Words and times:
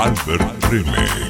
Albert 0.00 0.40
Remix. 0.70 1.29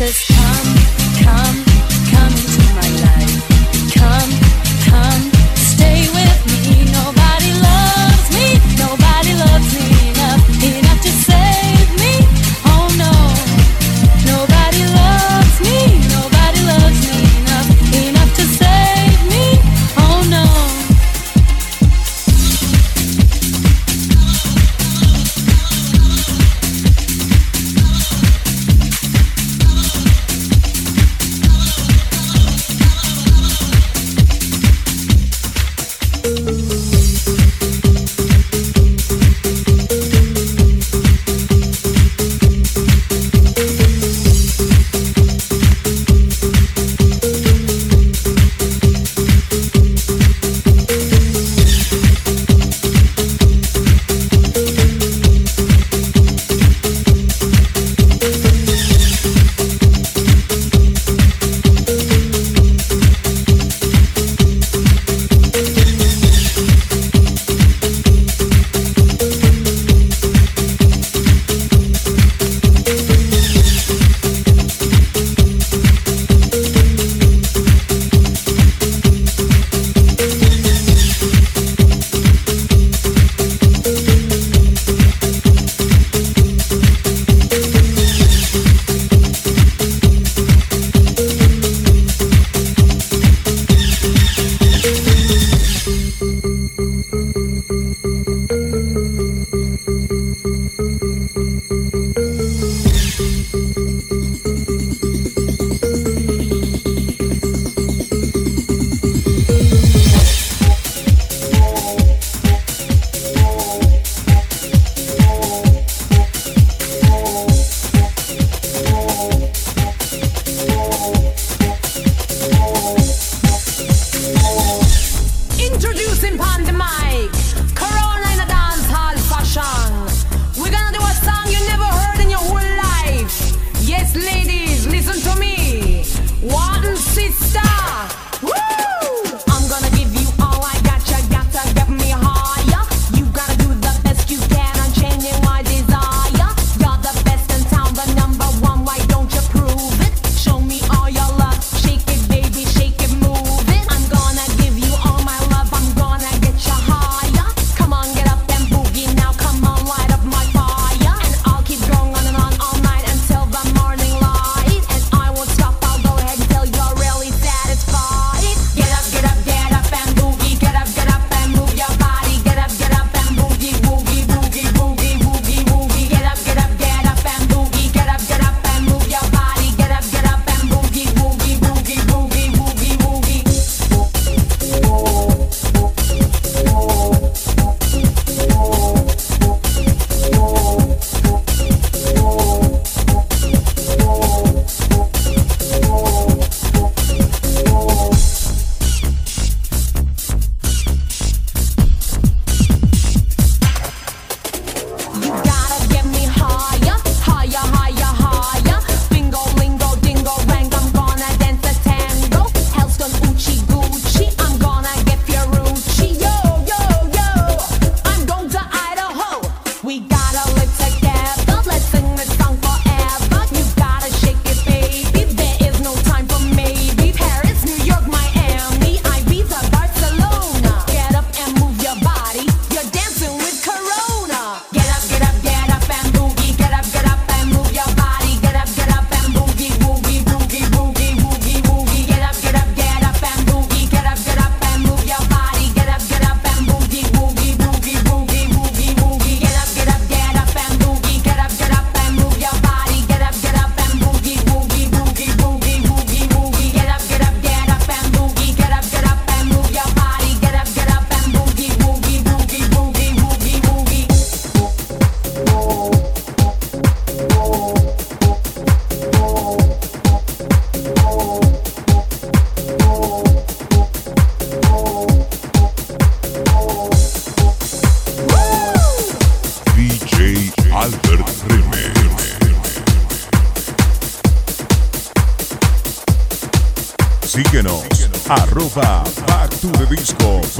Arroba 0.00 0.37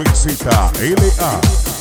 Back 0.09 0.17
to 0.23 1.78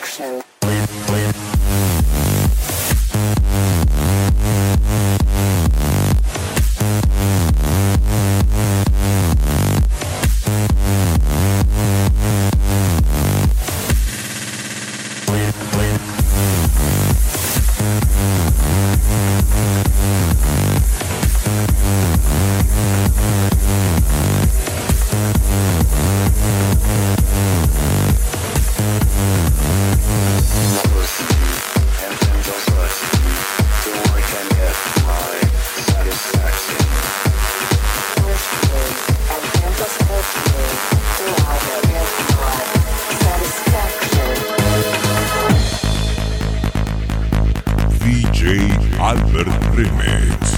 action. 0.00 0.55
Remix. 49.76 50.56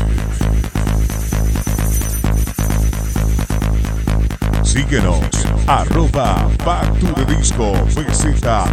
Síguenos, 4.63 5.27
arroba 5.67 6.49
Back 6.65 7.01
to 7.01 7.07
the 7.15 7.25
Disco, 7.25 7.73
VZLA. 7.97 8.69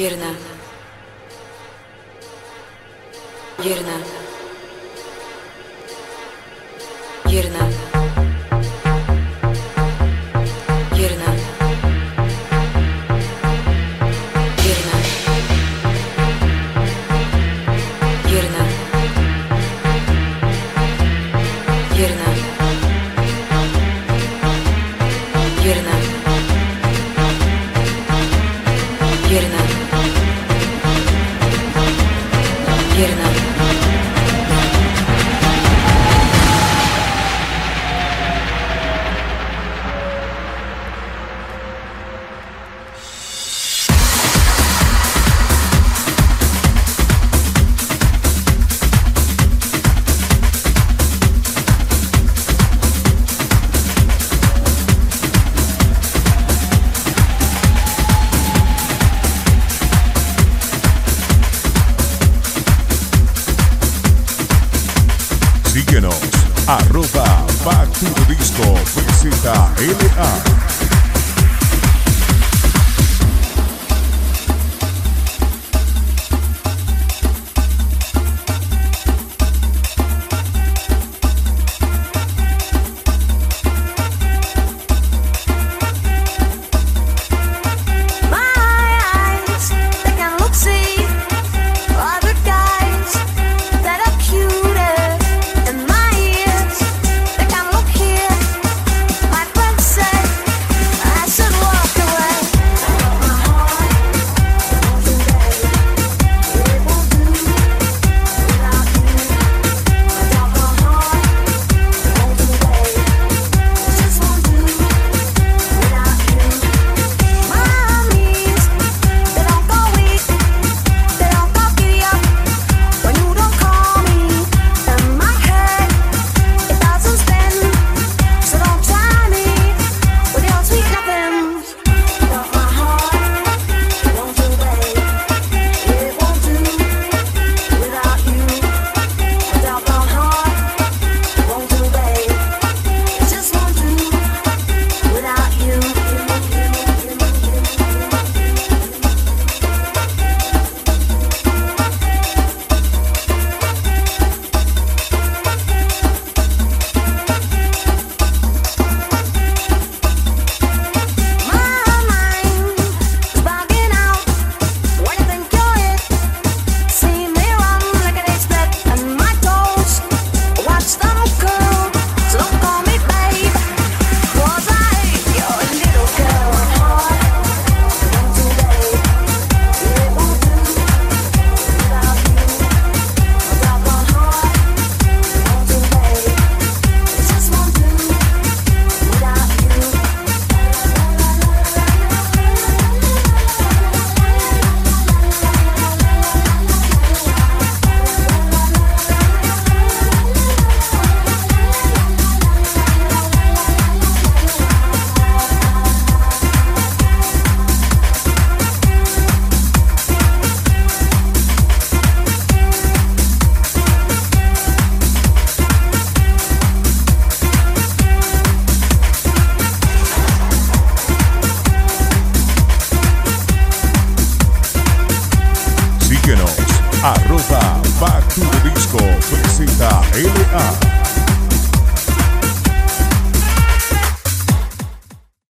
Yerine. 0.00 0.32
Yerine. 3.64 3.99